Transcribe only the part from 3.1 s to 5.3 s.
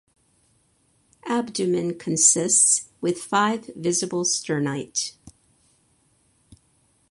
five visible sternite.